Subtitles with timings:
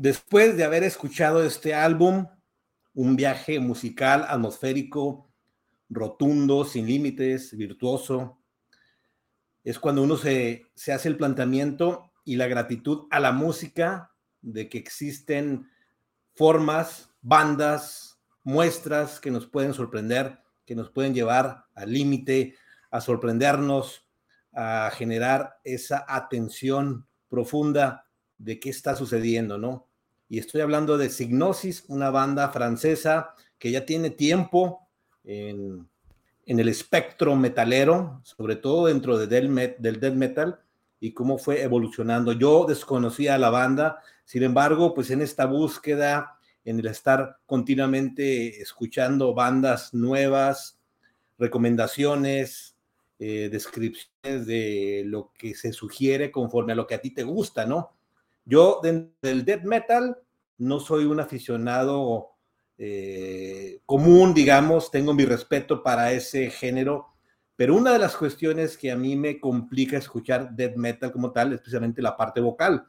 [0.00, 2.26] después de haber escuchado este álbum,
[2.94, 5.30] un viaje musical atmosférico,
[5.90, 8.40] rotundo, sin límites, virtuoso,
[9.62, 14.78] es cuando uno se, hace el planteamiento y la gratitud a la música de que
[14.78, 15.68] existen
[16.32, 22.54] formas, bandas, muestras que nos pueden sorprender, que nos pueden llevar al límite,
[22.90, 24.08] a sorprendernos,
[24.54, 28.06] a generar esa atención profunda
[28.38, 29.89] de qué está sucediendo, ¿no?
[30.30, 34.88] Y estoy hablando de Signosis, una banda francesa que ya tiene tiempo
[35.24, 35.88] en,
[36.46, 40.60] el espectro metalero, sobre todo dentro de del, del death metal,
[41.00, 42.32] y cómo fue evolucionando.
[42.32, 48.62] Yo desconocía a la banda, sin embargo, pues en esta búsqueda, en el estar continuamente
[48.62, 50.78] escuchando bandas nuevas,
[51.38, 52.76] recomendaciones,
[53.18, 57.66] eh, descripciones de lo que se sugiere conforme a lo que a ti te gusta,
[57.66, 57.99] ¿no?
[58.50, 60.18] Yo del death metal
[60.58, 62.30] no soy un aficionado
[62.76, 67.14] eh, común, digamos, tengo mi respeto para ese género,
[67.54, 71.52] pero una de las cuestiones que a mí me complica escuchar death metal como tal,
[71.52, 72.88] especialmente la parte vocal,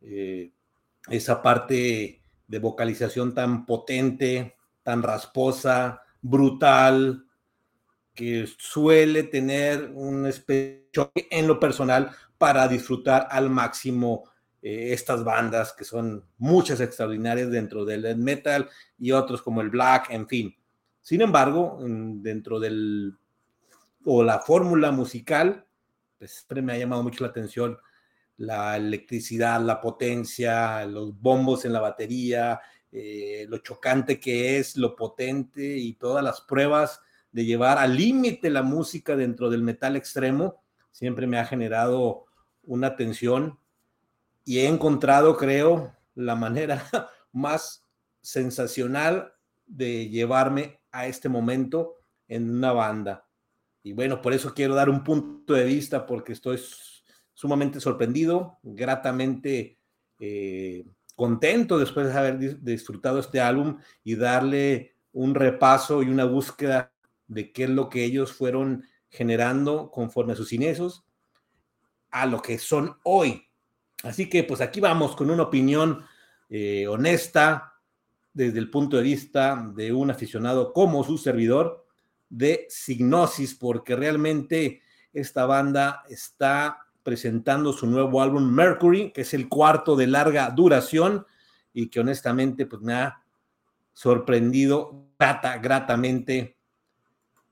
[0.00, 0.50] eh,
[1.10, 7.26] esa parte de vocalización tan potente, tan rasposa, brutal,
[8.14, 10.88] que suele tener un especie
[11.30, 14.31] en lo personal para disfrutar al máximo
[14.62, 20.10] eh, estas bandas que son muchas extraordinarias dentro del metal y otros como el black,
[20.10, 20.56] en fin.
[21.00, 23.16] Sin embargo, dentro del
[24.04, 25.66] o la fórmula musical,
[26.18, 27.78] pues siempre me ha llamado mucho la atención
[28.38, 34.96] la electricidad, la potencia, los bombos en la batería, eh, lo chocante que es, lo
[34.96, 40.62] potente y todas las pruebas de llevar al límite la música dentro del metal extremo,
[40.90, 42.26] siempre me ha generado
[42.64, 43.58] una atención
[44.44, 46.84] y he encontrado, creo, la manera
[47.32, 47.86] más
[48.20, 49.32] sensacional
[49.66, 51.96] de llevarme a este momento
[52.28, 53.26] en una banda.
[53.82, 56.60] Y bueno, por eso quiero dar un punto de vista porque estoy
[57.34, 59.78] sumamente sorprendido, gratamente
[60.20, 60.84] eh,
[61.16, 66.92] contento después de haber disfrutado este álbum y darle un repaso y una búsqueda
[67.26, 71.04] de qué es lo que ellos fueron generando conforme a sus inicios
[72.10, 73.48] a lo que son hoy.
[74.02, 76.04] Así que pues aquí vamos con una opinión
[76.48, 77.74] eh, honesta
[78.32, 81.86] desde el punto de vista de un aficionado como su servidor
[82.28, 84.80] de Signosis, porque realmente
[85.12, 91.26] esta banda está presentando su nuevo álbum Mercury, que es el cuarto de larga duración
[91.74, 93.22] y que honestamente pues me ha
[93.92, 96.56] sorprendido grata, gratamente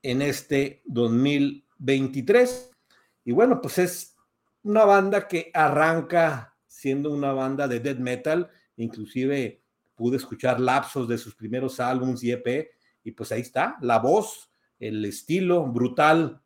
[0.01, 2.71] en este 2023.
[3.25, 4.10] Y bueno, pues es
[4.63, 9.61] una banda que arranca siendo una banda de death metal, inclusive
[9.95, 12.71] pude escuchar lapsos de sus primeros álbumes y EP,
[13.03, 14.51] y pues ahí está, la voz
[14.81, 16.41] el estilo brutal,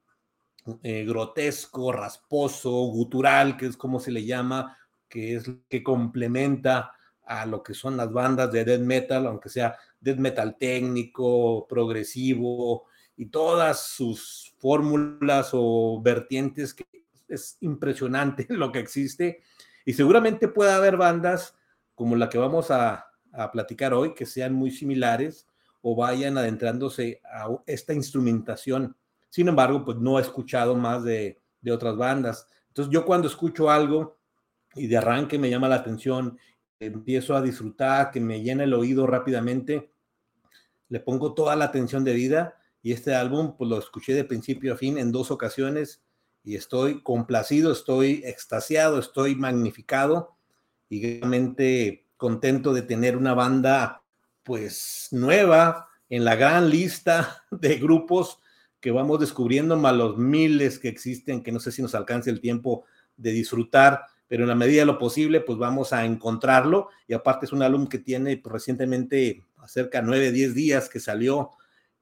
[0.84, 4.78] eh, grotesco, rasposo, gutural, que es como se le llama,
[5.08, 6.92] que es que complementa
[7.24, 12.84] a lo que son las bandas de death metal, aunque sea death metal técnico, progresivo
[13.16, 19.42] y todas sus fórmulas o vertientes que es impresionante lo que existe
[19.86, 21.56] y seguramente puede haber bandas
[21.94, 25.48] como la que vamos a, a platicar hoy que sean muy similares
[25.82, 28.96] o vayan adentrándose a esta instrumentación.
[29.30, 31.42] Sin embargo, pues no he escuchado más de,
[31.72, 32.48] otras bandas.
[32.68, 34.18] Entonces yo cuando escucho algo
[34.76, 36.38] y de arranque me llama la atención,
[36.80, 39.92] empiezo a disfrutar, que me llena el oído rápidamente,
[40.90, 44.74] le pongo toda la atención de vida y este álbum pues lo escuché de principio
[44.74, 46.04] a fin en dos ocasiones
[46.46, 50.38] y estoy complacido, estoy extasiado, estoy magnificado
[50.88, 54.04] y realmente contento de tener una banda
[54.44, 58.40] pues nueva en la gran lista de grupos
[58.80, 62.40] que vamos descubriendo, más los miles que existen, que no sé si nos alcance el
[62.40, 62.86] tiempo
[63.18, 66.90] de disfrutar, pero en la medida de lo posible, pues vamos a encontrarlo.
[67.08, 71.00] Y aparte es un álbum que tiene pues, recientemente acerca de 9, 10 días que
[71.00, 71.54] salió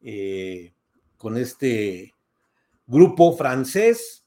[0.02, 0.74] eh,
[1.16, 2.14] con este
[2.86, 4.23] grupo francés,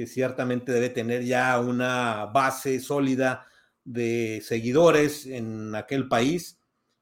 [0.00, 3.46] que ciertamente debe tener ya una base sólida
[3.84, 6.58] de seguidores en aquel país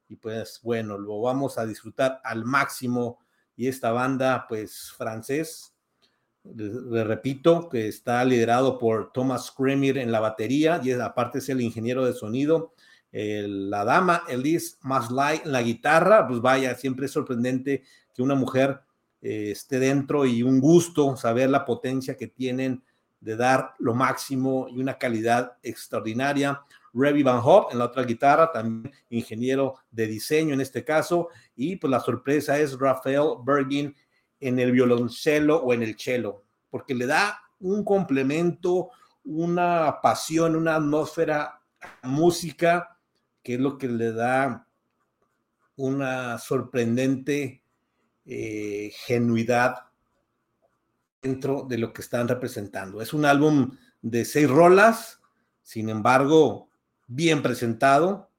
[0.09, 3.21] y pues bueno, lo vamos a disfrutar al máximo.
[3.55, 5.77] Y esta banda, pues francés,
[6.43, 11.61] le, repito, que está liderado por Thomas Kremer en la batería y aparte es el
[11.61, 12.75] ingeniero de sonido.
[13.13, 18.81] la dama Elise Maslay en la guitarra, pues vaya, siempre es sorprendente que una mujer
[19.21, 22.83] eh, esté dentro y un gusto saber la potencia que tienen
[23.21, 26.63] de dar lo máximo y una calidad extraordinaria.
[26.95, 31.77] Revy Van Hop, en la otra guitarra, también ingeniero de diseño en este caso, y
[31.77, 33.95] pues la sorpresa es Rafael Bergin
[34.41, 38.91] en el violoncelo o en el cello, porque le da un complemento,
[39.25, 41.61] una pasión, una atmósfera
[42.03, 42.97] música,
[43.43, 44.67] que es lo que le da
[45.77, 47.63] una sorprendente
[48.25, 49.88] eh, genuidad
[51.23, 53.01] dentro de lo que están representando.
[53.01, 55.21] Es un álbum de seis rolas,
[55.63, 56.71] sin embargo,
[57.07, 58.31] bien presentado,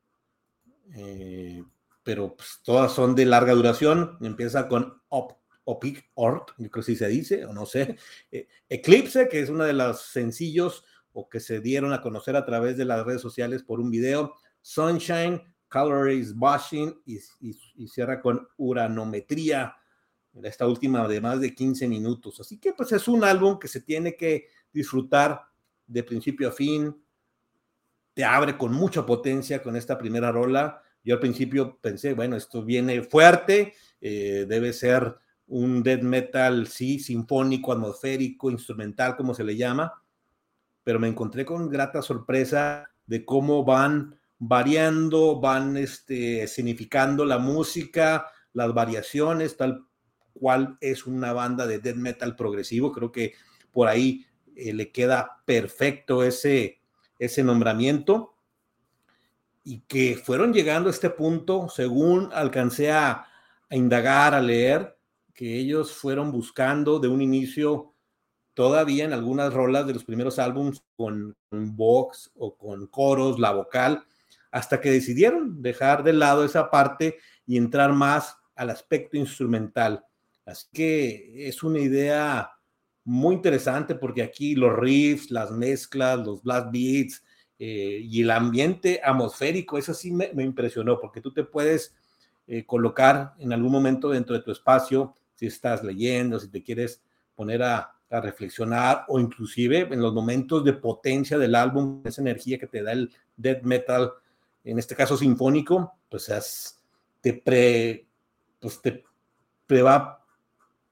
[0.95, 1.63] eh,
[2.03, 4.17] pero pues, todas son de larga duración.
[4.21, 5.33] Empieza con Op,
[5.65, 7.97] Opic Ort, yo creo que sí se dice, o no sé.
[8.31, 12.45] Eh, Eclipse, que es uno de los sencillos o que se dieron a conocer a
[12.45, 14.35] través de las redes sociales por un video.
[14.61, 17.19] Sunshine, Calories Washing y,
[17.75, 19.78] y cierra con Uranometría
[20.43, 22.39] esta última de más de 15 minutos.
[22.39, 25.41] Así que pues es un álbum que se tiene que disfrutar
[25.87, 26.95] de principio a fin.
[28.13, 30.81] Te abre con mucha potencia con esta primera rola.
[31.03, 35.15] Yo al principio pensé, bueno, esto viene fuerte, eh, debe ser
[35.47, 40.03] un death metal, sí, sinfónico, atmosférico, instrumental, como se le llama,
[40.83, 48.27] pero me encontré con grata sorpresa de cómo van variando, van este, significando la música,
[48.53, 49.88] las variaciones, tal
[50.39, 52.91] cual es una banda de death metal progresivo.
[52.91, 53.33] Creo que
[53.71, 54.25] por ahí
[54.55, 56.81] eh, le queda perfecto ese,
[57.17, 58.33] ese nombramiento.
[59.63, 63.25] Y que fueron llegando a este punto, según alcancé a,
[63.69, 64.97] indagar, a leer,
[65.33, 67.93] que ellos fueron buscando de un inicio
[68.55, 73.51] todavía en algunas rolas de los primeros álbumes con, con box o con coros, la
[73.51, 74.03] vocal,
[74.51, 80.03] hasta que decidieron dejar de lado esa parte y entrar más al aspecto instrumental.
[80.49, 82.51] Así que es una idea
[83.03, 87.23] muy interesante porque aquí los riffs, las mezclas, los blast beats
[87.59, 91.95] eh, y el ambiente atmosférico, eso sí me, impresionó porque tú te puedes
[92.47, 97.01] eh, colocar en algún momento dentro de tu espacio, si estás leyendo, si te quieres
[97.35, 102.65] poner a, reflexionar o inclusive en los momentos de potencia del álbum, esa energía que
[102.65, 104.11] te da el death metal,
[104.63, 106.75] en este caso sinfónico, pues
[107.21, 108.07] te, pre,
[108.59, 109.03] pues te,
[109.67, 110.18] te va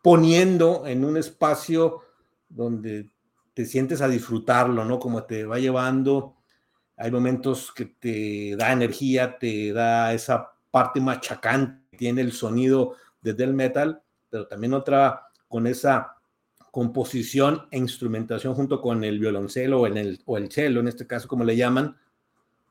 [0.02, 2.02] poniendo en un espacio
[2.50, 3.10] donde
[3.54, 5.00] te sientes a disfrutarlo, ¿no?
[5.00, 6.36] Como te va llevando.
[6.96, 13.34] Hay momentos que te da energía, te da esa parte machacante tiene el sonido de
[13.34, 16.16] del metal, pero también otra con esa
[16.72, 21.28] composición e instrumentación junto con el violoncelo o, el, o el cello, en este caso
[21.28, 21.98] como le llaman,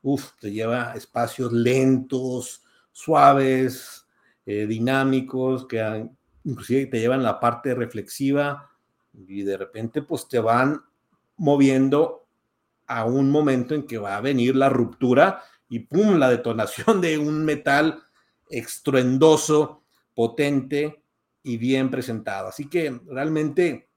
[0.01, 4.07] uf, te lleva espacios lentos, suaves,
[4.45, 6.09] eh, dinámicos, que
[6.47, 8.71] inclusive te llevan la parte reflexiva
[9.13, 10.81] y de repente pues te van
[11.35, 12.25] moviendo
[12.87, 17.17] a un momento en que va a venir la ruptura y pum, la detonación de
[17.17, 18.01] un metal
[18.49, 19.83] estruendoso,
[20.15, 21.03] potente
[21.43, 22.47] y bien presentado.
[22.47, 23.89] Así que realmente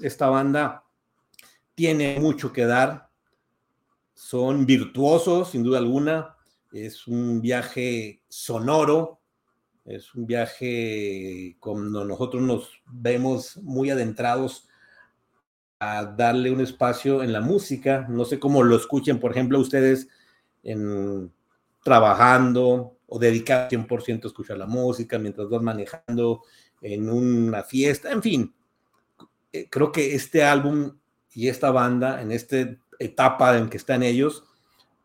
[0.00, 0.84] esta banda
[1.74, 3.10] tiene mucho que dar.
[4.14, 6.36] Son virtuosos, sin duda alguna.
[6.70, 9.17] Es un viaje sonoro,
[9.88, 14.68] es un viaje cuando nosotros nos vemos muy adentrados
[15.80, 18.06] a darle un espacio en la música.
[18.08, 20.08] No sé cómo lo escuchen, por ejemplo, ustedes
[20.62, 21.32] en
[21.82, 26.42] trabajando o dedicar 100% a escuchar la música mientras van manejando
[26.82, 28.54] en una fiesta, en fin.
[29.52, 30.98] Eh, creo que este álbum
[31.32, 32.56] y esta banda, en esta
[32.98, 34.44] etapa en que están ellos,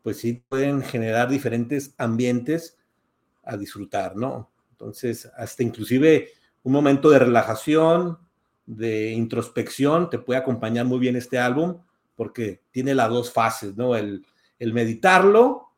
[0.02, 2.76] pues sí pueden generar diferentes ambientes
[3.42, 4.50] a disfrutar, ¿no?
[4.84, 6.28] Entonces, hasta inclusive
[6.62, 8.18] un momento de relajación,
[8.66, 11.78] de introspección, te puede acompañar muy bien este álbum
[12.14, 13.96] porque tiene las dos fases, ¿no?
[13.96, 14.26] El,
[14.58, 15.70] meditarlo,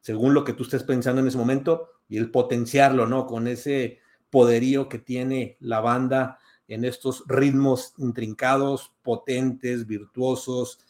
[0.00, 3.26] según lo que tú estés pensando en ese momento, y el potenciarlo, ¿no?
[3.26, 3.98] Con ese
[4.30, 10.80] poderío que tiene la banda en estos ritmos intrincados, potentes, virtuosos,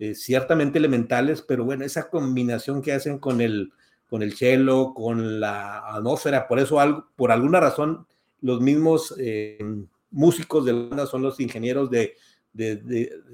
[0.00, 3.72] eh, ciertamente elementales, pero bueno, esa combinación que hacen con el,
[4.12, 6.46] con el cello, con la atmósfera.
[6.46, 8.06] Por eso, algo, por alguna razón,
[8.42, 9.58] los mismos eh,
[10.10, 12.14] músicos de la banda son los ingenieros de,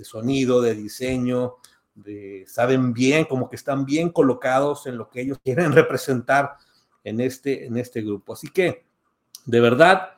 [0.04, 1.56] sonido, de diseño,
[1.96, 6.52] de, saben bien, como que están bien colocados en lo que ellos quieren representar
[7.02, 8.34] en este, en este grupo.
[8.34, 8.86] Así que,
[9.46, 10.10] de verdad,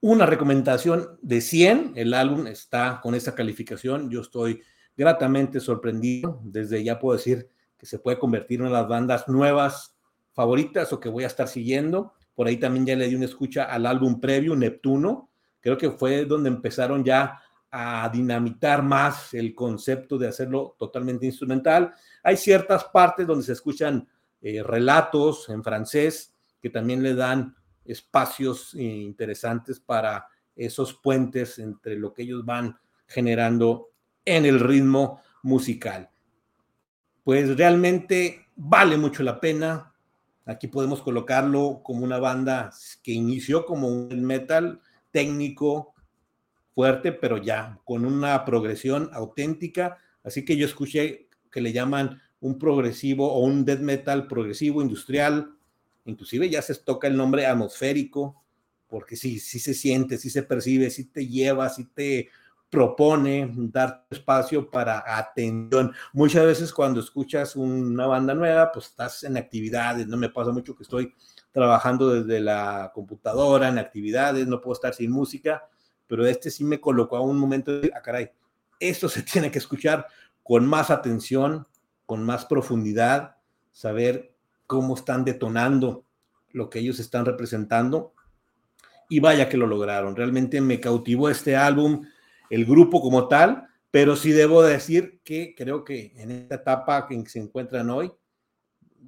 [0.00, 1.92] una recomendación de 100.
[1.96, 4.08] El álbum está con esta calificación.
[4.08, 4.62] Yo estoy
[4.96, 6.40] gratamente sorprendido.
[6.44, 7.50] Desde ya puedo decir
[7.84, 9.96] se puede convertir en las bandas nuevas
[10.32, 12.14] favoritas o que voy a estar siguiendo.
[12.34, 15.30] Por ahí también ya le di una escucha al álbum previo, Neptuno.
[15.60, 21.92] Creo que fue donde empezaron ya a dinamitar más el concepto de hacerlo totalmente instrumental.
[22.22, 24.08] Hay ciertas partes donde se escuchan
[24.40, 30.26] eh, relatos en francés que también le dan espacios interesantes para
[30.56, 33.90] esos puentes entre lo que ellos van generando
[34.24, 36.10] en el ritmo musical.
[37.24, 39.94] Pues realmente vale mucho la pena.
[40.44, 42.70] Aquí podemos colocarlo como una banda
[43.02, 45.94] que inició como un metal técnico
[46.74, 49.96] fuerte, pero ya con una progresión auténtica.
[50.22, 55.56] Así que yo escuché que le llaman un progresivo o un death metal progresivo industrial.
[56.04, 58.44] Inclusive ya se toca el nombre atmosférico,
[58.86, 62.28] porque sí, sí se siente, sí se percibe, sí te lleva, sí te
[62.70, 65.92] propone dar espacio para atención.
[66.12, 70.74] Muchas veces cuando escuchas una banda nueva, pues estás en actividades, no me pasa mucho
[70.74, 71.14] que estoy
[71.52, 75.68] trabajando desde la computadora, en actividades, no puedo estar sin música,
[76.08, 78.30] pero este sí me colocó a un momento de, ah, caray,
[78.80, 80.06] esto se tiene que escuchar
[80.42, 81.66] con más atención,
[82.06, 83.36] con más profundidad,
[83.70, 84.34] saber
[84.66, 86.04] cómo están detonando
[86.52, 88.14] lo que ellos están representando.
[89.08, 90.16] Y vaya que lo lograron.
[90.16, 92.06] Realmente me cautivó este álbum
[92.50, 97.24] el grupo como tal, pero sí debo decir que creo que en esta etapa en
[97.24, 98.12] que se encuentran hoy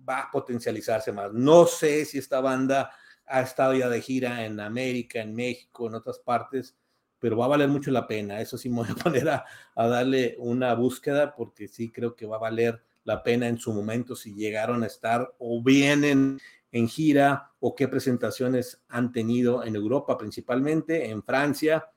[0.09, 1.33] va a potencializarse más.
[1.33, 2.93] No sé si esta banda
[3.27, 6.77] ha estado ya de gira en América, en México, en otras partes,
[7.19, 8.41] pero va a valer mucho la pena.
[8.41, 12.37] Eso sí me voy a poner a, darle una búsqueda porque sí creo que va
[12.37, 16.39] a valer la pena en su momento si llegaron a estar o vienen
[16.73, 21.89] en gira o qué presentaciones han tenido en Europa principalmente, en Francia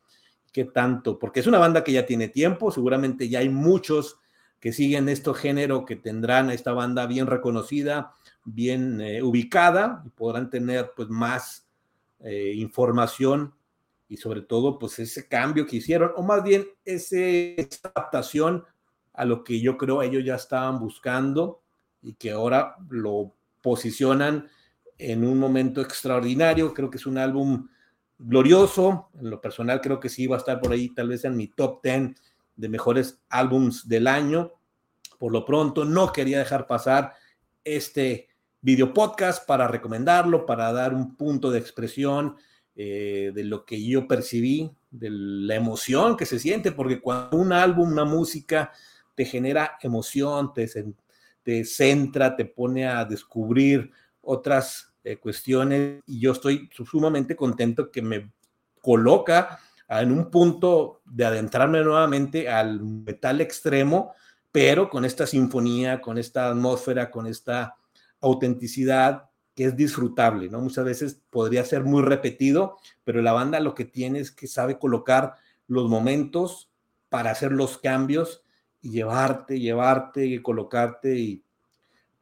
[0.51, 4.19] qué tanto, porque es una banda que ya tiene tiempo, seguramente ya hay muchos
[4.59, 8.13] que siguen este género que tendrán esta banda bien reconocida,
[8.43, 11.67] bien eh, ubicada y podrán tener pues más
[12.19, 13.53] eh, información
[14.09, 18.65] y sobre todo pues ese cambio que hicieron o más bien ese, esa adaptación
[19.13, 21.61] a lo que yo creo ellos ya estaban buscando
[22.01, 24.49] y que ahora lo posicionan
[24.97, 26.73] en un momento extraordinario.
[26.73, 27.67] Creo que es un álbum
[28.19, 29.09] glorioso.
[29.19, 31.47] En lo personal creo que sí va a estar por ahí tal vez en mi
[31.47, 32.15] top 10
[32.55, 34.51] de mejores álbums del año.
[35.17, 37.13] Por lo pronto, no quería dejar pasar
[37.63, 38.27] este
[38.61, 42.35] video podcast para recomendarlo, para dar un punto de expresión
[42.75, 47.53] eh, de lo que yo percibí, de la emoción que se siente, porque cuando un
[47.53, 48.71] álbum, una música
[49.15, 50.69] te genera emoción, te,
[51.43, 58.01] te centra, te pone a descubrir otras eh, cuestiones y yo estoy sumamente contento que
[58.01, 58.31] me
[58.81, 64.13] coloca en un punto de adentrarme nuevamente al metal extremo,
[64.51, 67.75] pero con esta sinfonía, con esta atmósfera, con esta
[68.21, 70.61] autenticidad que es disfrutable, ¿no?
[70.61, 74.77] Muchas veces podría ser muy repetido, pero la banda lo que tiene es que sabe
[74.77, 75.37] colocar
[75.67, 76.69] los momentos
[77.09, 78.43] para hacer los cambios
[78.79, 81.43] y llevarte, llevarte y colocarte y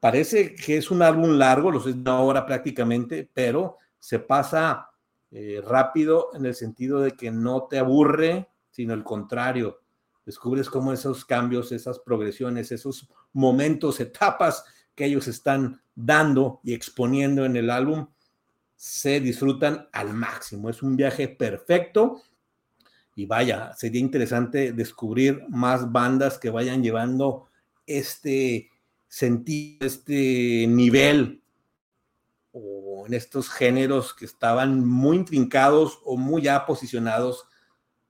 [0.08, 4.90] Parece que es un álbum largo, lo sé una hora prácticamente, pero se pasa
[5.32, 9.82] eh, rápido en el sentido de que no te aburre, sino el contrario.
[10.26, 14.64] Descubres cómo esos cambios, esas progresiones, esos momentos, etapas
[14.96, 18.08] que ellos están dando y exponiendo en el álbum,
[18.78, 20.70] se disfrutan al máximo.
[20.70, 22.22] Es un viaje perfecto
[23.14, 27.50] y vaya, sería interesante descubrir más bandas que vayan llevando
[27.86, 28.70] este
[29.08, 31.42] sentir este nivel
[32.52, 37.46] o en estos géneros que estaban muy intrincados o muy ya posicionados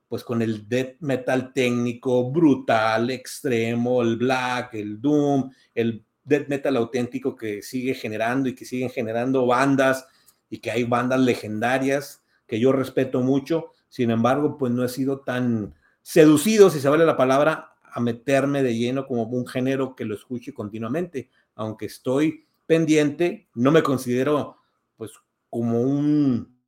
[0.08, 6.78] pues con el death metal técnico brutal, extremo, el black, el doom, el death metal
[6.78, 10.08] auténtico que sigue generando y que siguen generando bandas
[10.50, 15.20] y que hay bandas legendarias que yo respeto mucho, sin embargo, pues no he sido
[15.20, 20.06] tan seducido, si se vale la palabra, a meterme de lleno como un género que
[20.06, 24.58] lo escuche continuamente, aunque estoy pendiente, no me considero
[24.96, 25.14] pues
[25.50, 26.60] como un...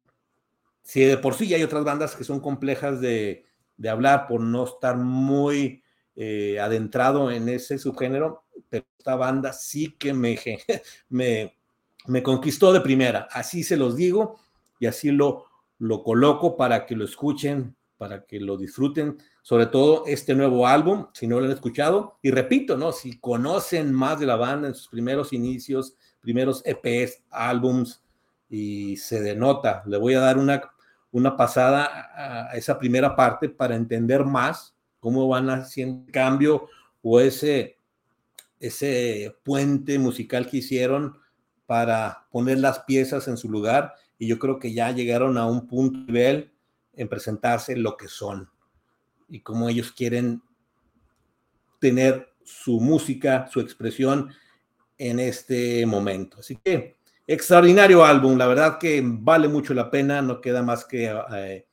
[0.82, 3.46] Si de por sí hay otras bandas que son complejas de,
[3.88, 5.84] hablar por no estar muy
[6.16, 10.40] eh, adentrado en ese subgénero, pero esta banda sí que me,
[11.10, 11.56] me,
[12.08, 14.40] me conquistó de primera, así se los digo
[14.80, 15.46] y así lo,
[15.78, 21.08] lo coloco para que lo escuchen, para que lo disfruten sobre todo este nuevo álbum,
[21.14, 22.18] si no lo han escuchado.
[22.22, 22.94] Y repito, ¿no?
[22.94, 28.02] Si conocen más de la banda en sus primeros inicios, primeros EPs, álbums,
[28.50, 30.62] y se denota, le voy a dar una,
[31.12, 36.68] una pasada a esa primera parte para entender más cómo van haciendo cambio
[37.02, 37.78] o ese,
[38.62, 41.18] ese puente musical que hicieron
[41.66, 43.94] para poner las piezas en su lugar.
[44.18, 46.52] Y yo creo que ya llegaron a un punto nivel
[47.00, 48.50] en presentarse lo que son
[49.30, 50.44] y cómo ellos quieren
[51.80, 54.30] tener su música, su expresión
[54.98, 56.40] en este momento.
[56.40, 61.10] Así que extraordinario álbum, la verdad que vale mucho la pena, no queda más que
[61.36, 61.66] eh,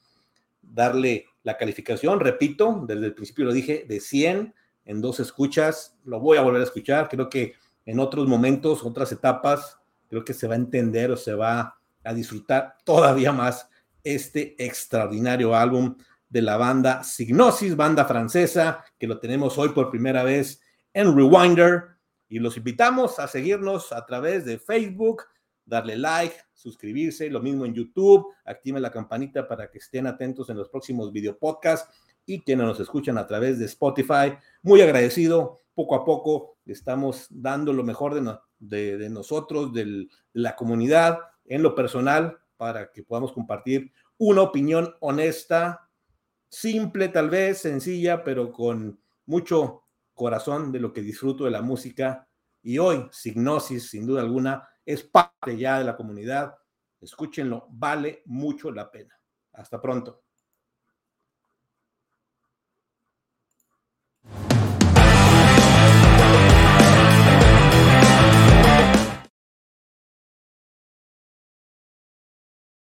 [0.62, 4.54] darle la calificación, repito, desde el principio lo dije, de 100
[4.84, 7.54] en dos escuchas, lo voy a volver a escuchar, creo que
[7.84, 9.76] en otros momentos, otras etapas,
[10.08, 13.68] creo que se va a entender o se va a disfrutar todavía más
[14.06, 15.96] este extraordinario álbum
[16.28, 20.60] de la banda Signosis, banda francesa, que lo tenemos hoy por primera vez
[20.94, 21.96] en Rewinder.
[22.28, 25.24] Y los invitamos a seguirnos a través de Facebook,
[25.64, 30.56] darle like, suscribirse, lo mismo en YouTube, activen la campanita para que estén atentos en
[30.56, 31.88] los próximos video podcasts
[32.24, 34.36] y quienes nos escuchan a través de Spotify.
[34.62, 38.14] Muy agradecido, poco a poco estamos dando lo mejor
[38.58, 44.94] de, de, nosotros, de la comunidad, en lo personal, para que podamos compartir una opinión
[45.00, 45.88] honesta,
[46.48, 49.84] simple tal vez, sencilla, pero con mucho
[50.14, 52.28] corazón de lo que disfruto de la música.
[52.62, 56.56] Y hoy, Signosis, sin duda alguna, es parte ya de la comunidad.
[57.00, 59.18] Escúchenlo, vale mucho la pena.
[59.52, 60.25] Hasta pronto.